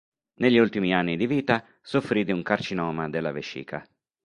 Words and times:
Negli 0.39 0.57
ultimi 0.57 0.95
anni 0.95 1.15
di 1.15 1.27
vita 1.27 1.63
soffrì 1.79 2.23
di 2.23 2.31
un 2.31 2.41
carcinoma 2.41 3.07
della 3.07 3.31
vescica. 3.31 3.87